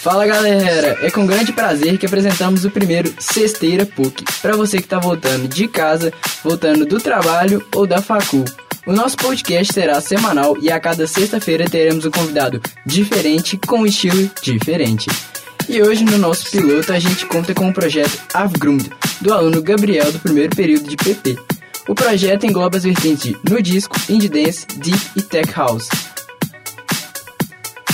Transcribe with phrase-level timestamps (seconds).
[0.00, 4.84] Fala galera, é com grande prazer que apresentamos o primeiro Sexteira PUC, para você que
[4.84, 8.44] está voltando de casa, voltando do trabalho ou da facul.
[8.86, 13.86] O nosso podcast será semanal e a cada sexta-feira teremos um convidado diferente com um
[13.86, 15.10] estilo diferente.
[15.68, 18.86] E hoje no nosso piloto a gente conta com o projeto Avgrund,
[19.20, 21.36] do aluno Gabriel do primeiro período de PP.
[21.88, 25.88] O projeto engloba as vertentes no disco, indie dance, deep e tech house.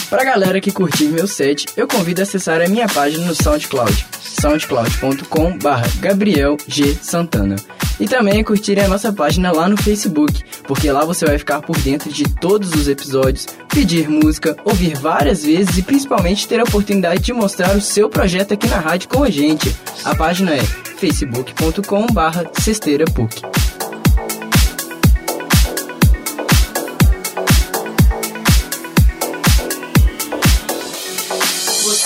[0.09, 4.07] Pra galera que curtir meu set, eu convido a acessar a minha página no SoundCloud,
[4.21, 5.58] soundcloud.com
[6.00, 6.95] Gabriel G.
[7.00, 7.57] Santana.
[7.99, 11.79] E também curtir a nossa página lá no Facebook, porque lá você vai ficar por
[11.79, 17.21] dentro de todos os episódios, pedir música, ouvir várias vezes e principalmente ter a oportunidade
[17.21, 19.75] de mostrar o seu projeto aqui na rádio com a gente.
[20.04, 22.45] A página é facebook.com barra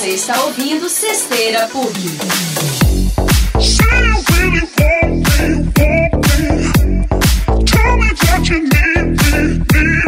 [0.08, 2.24] Você está ouvindo Cesteira Pública.
[7.66, 10.07] Tell me that you need me, need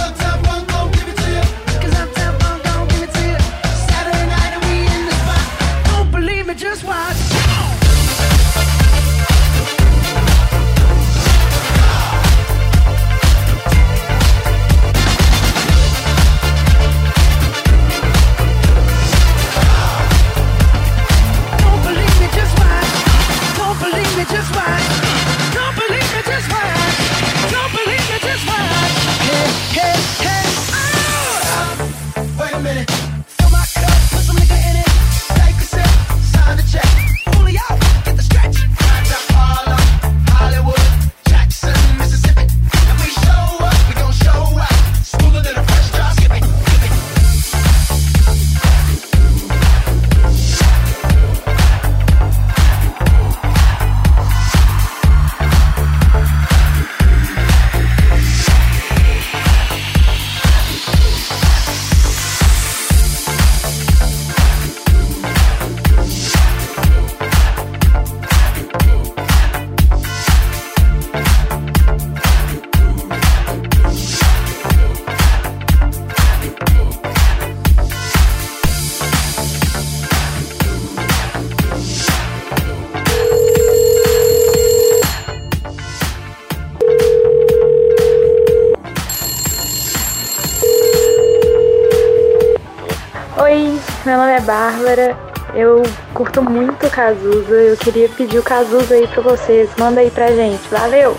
[94.91, 95.17] galera,
[95.55, 95.81] eu
[96.13, 97.55] curto muito o Cazuza.
[97.55, 99.69] Eu queria pedir o Cazuza aí pra vocês.
[99.77, 100.67] Manda aí pra gente.
[100.69, 101.15] Valeu!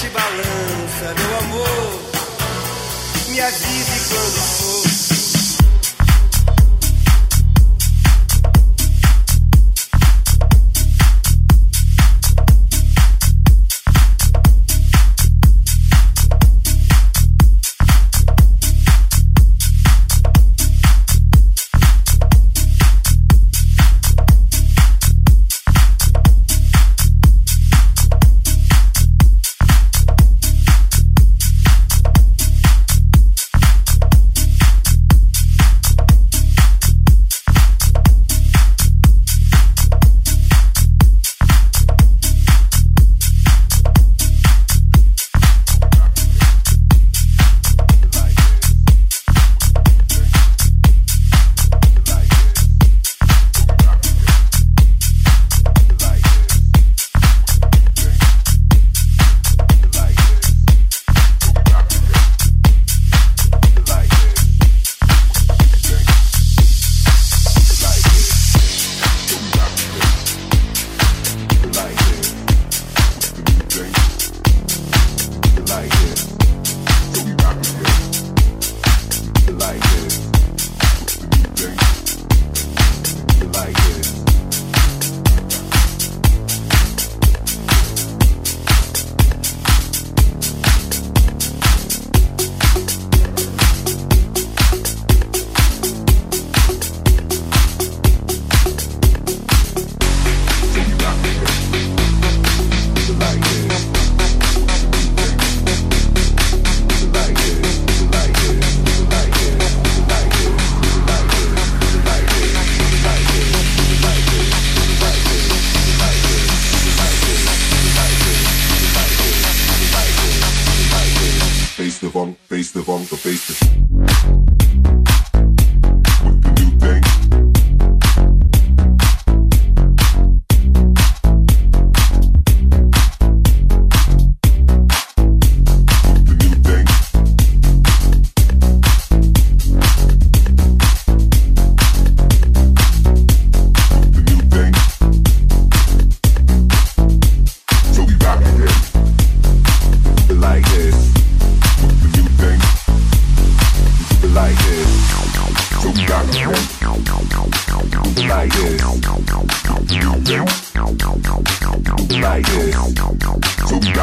[0.00, 2.00] te balança, meu amor.
[3.28, 4.89] Me avise quando for.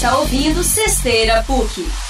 [0.00, 2.09] está ouvindo Sexteira PUC.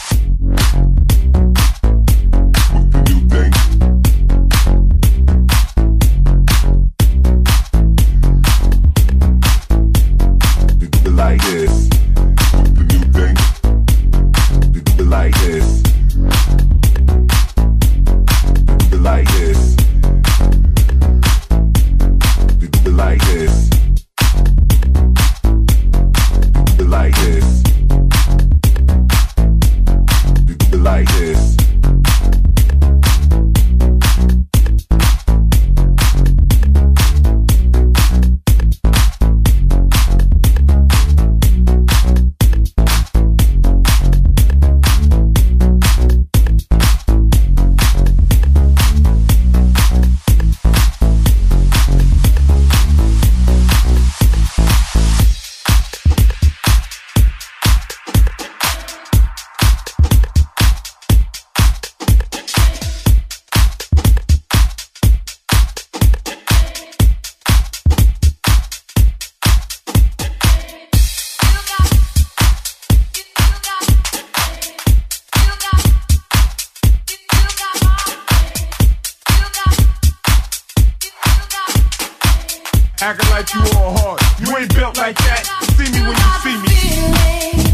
[83.02, 84.20] Acting like you all hard.
[84.38, 85.46] You ain't built like that.
[85.74, 87.69] See me when you see me.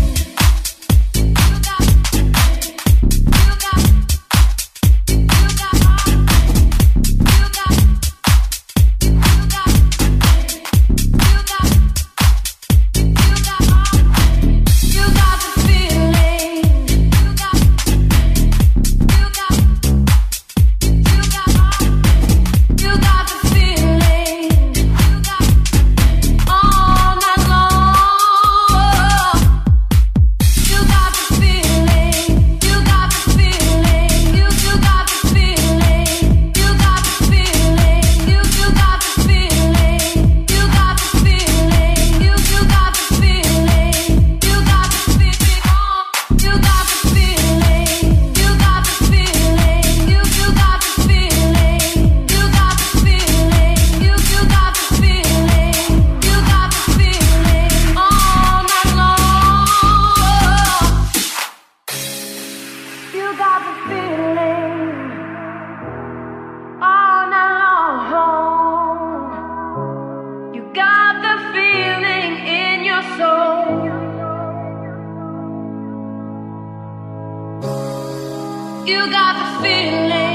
[78.87, 80.26] You got the feeling.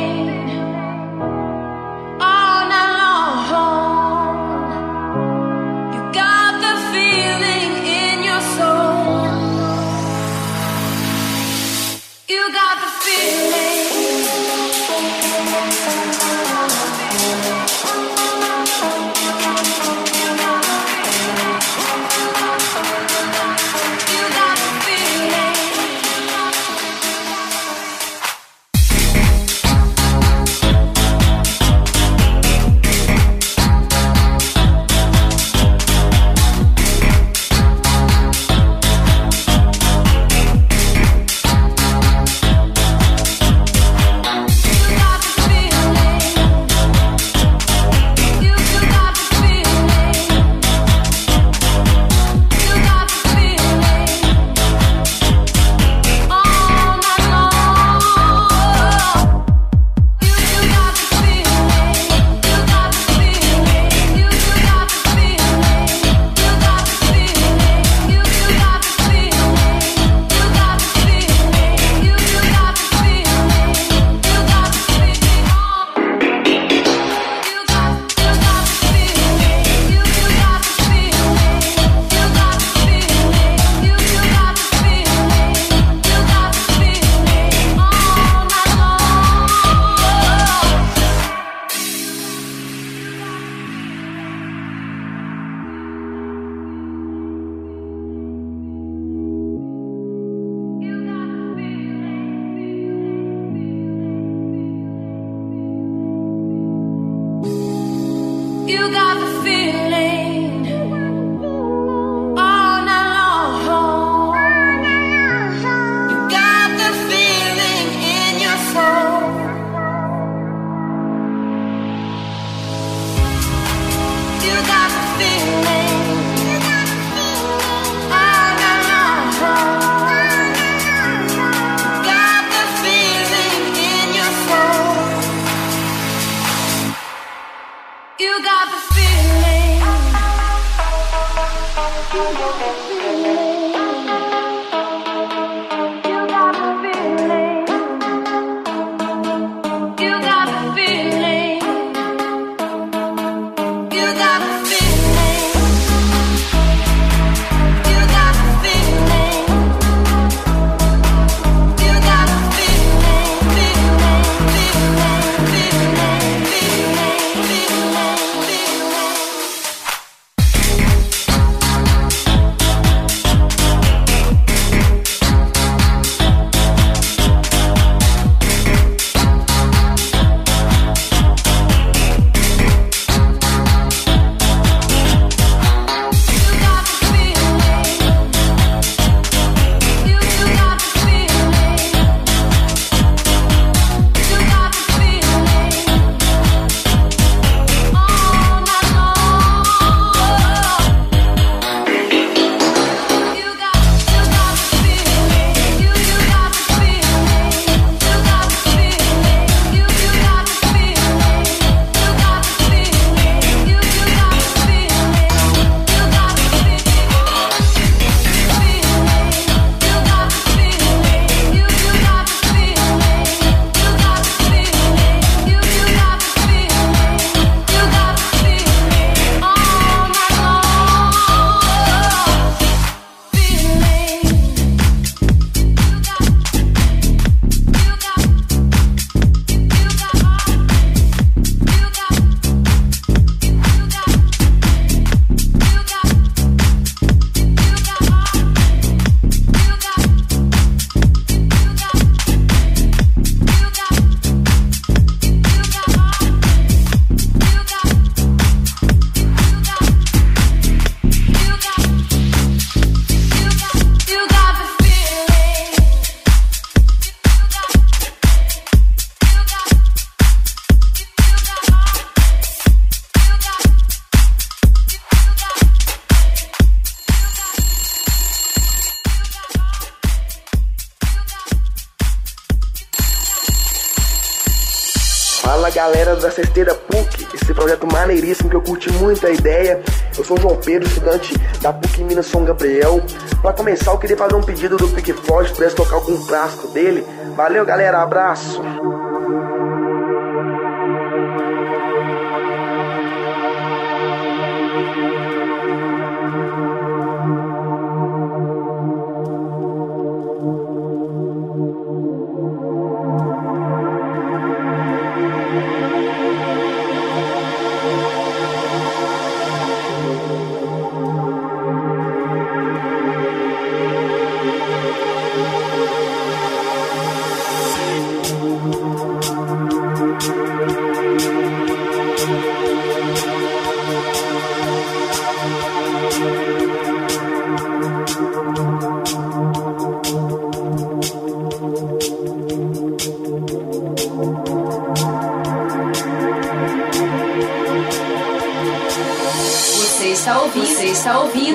[286.42, 289.80] Cesteira PUC, esse projeto maneiríssimo que eu curti muito a ideia.
[290.18, 293.00] Eu sou João Pedro, estudante da PUC Minas São Gabriel.
[293.44, 296.68] Para começar, eu queria fazer um pedido do Pink Floyd, se pudesse tocar algum clássico
[296.70, 297.06] dele.
[297.36, 298.60] Valeu galera, abraço!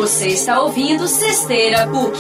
[0.07, 2.17] Você está ouvindo Cesteira PUC.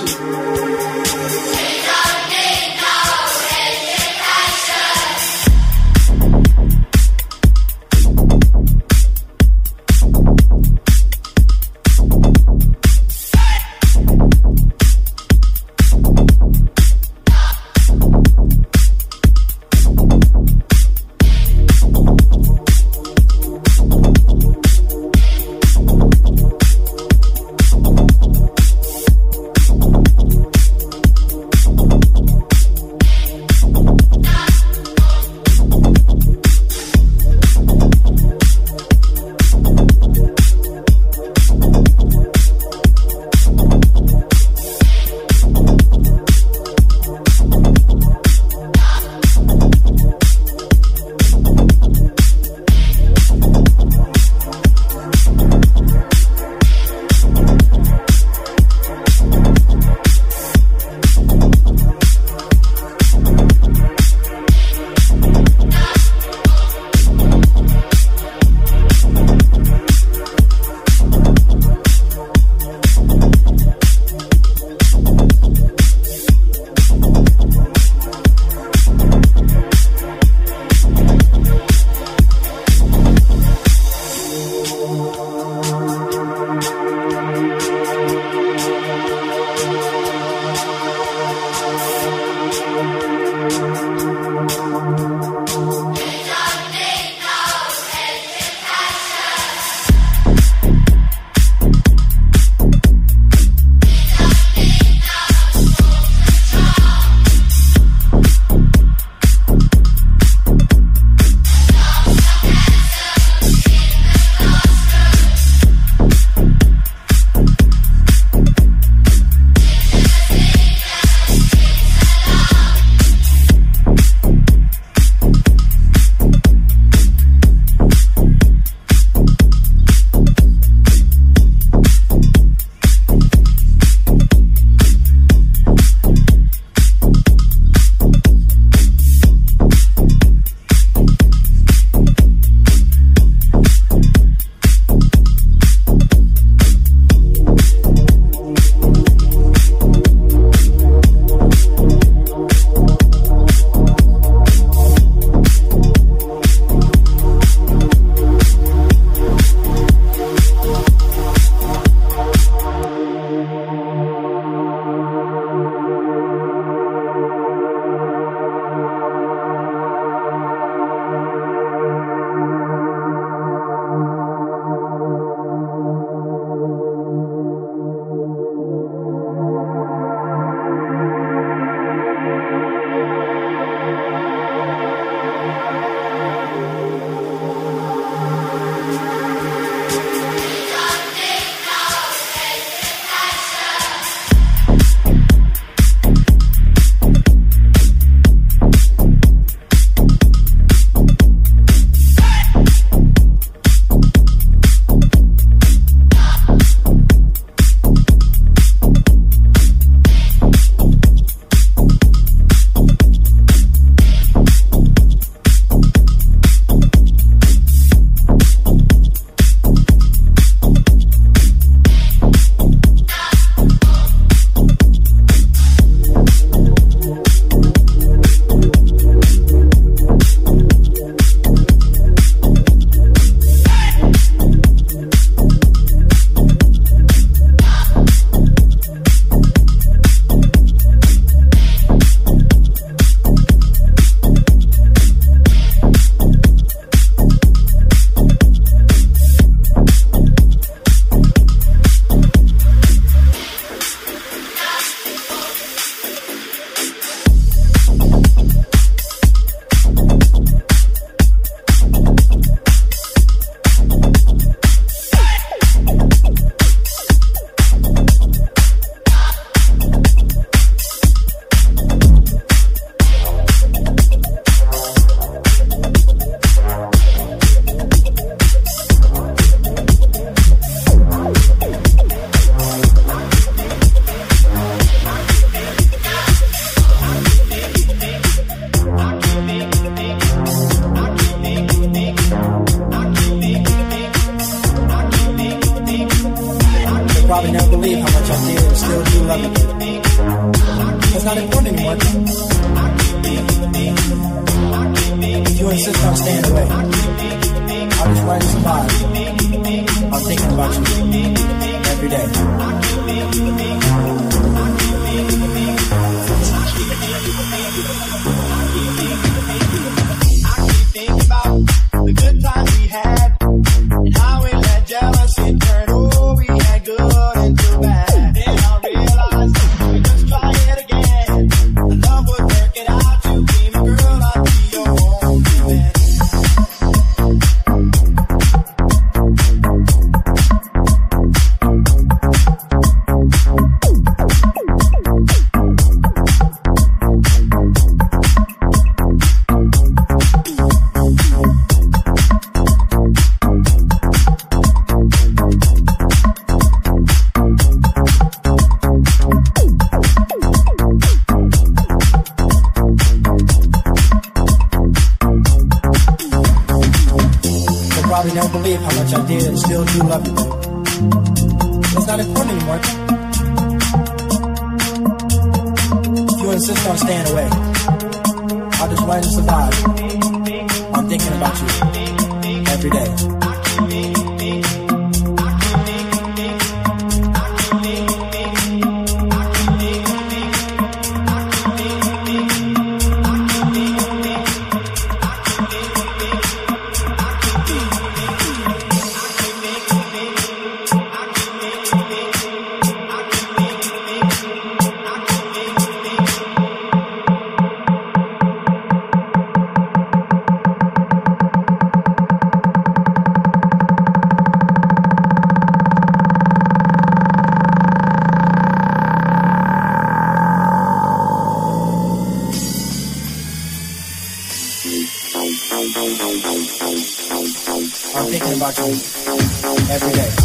[428.72, 430.35] clock in every day.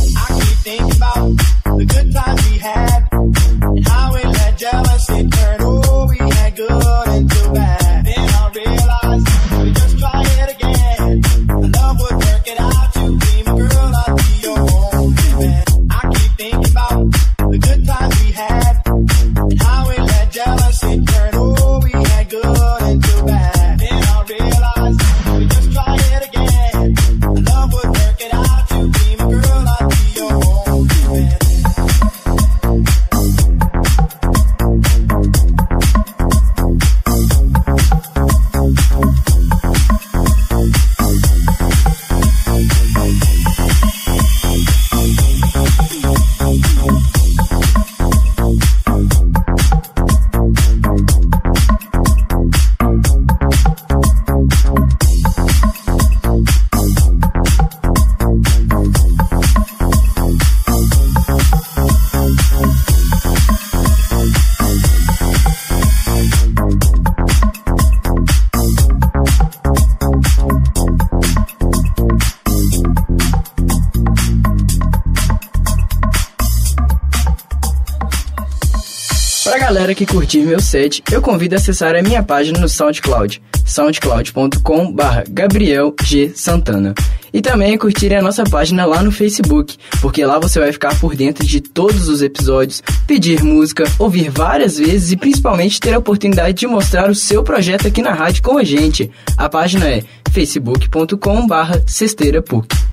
[79.92, 84.92] galera que curtir meu set, eu convido a acessar a minha página no SoundCloud, soundcloud.com
[84.92, 86.32] barra Gabriel G.
[86.36, 86.94] Santana.
[87.34, 91.16] E também curtir a nossa página lá no Facebook, porque lá você vai ficar por
[91.16, 96.54] dentro de todos os episódios, pedir música, ouvir várias vezes e principalmente ter a oportunidade
[96.54, 99.10] de mostrar o seu projeto aqui na rádio com a gente.
[99.38, 102.91] A página é facebook.com barra cesteirapuc.